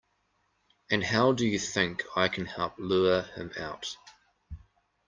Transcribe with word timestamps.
And 0.89 1.03
how 1.03 1.31
do 1.31 1.45
you 1.45 1.59
think 1.59 2.01
I 2.15 2.27
can 2.27 2.47
help 2.47 2.73
lure 2.79 3.21
him 3.21 3.51
out? 3.59 3.97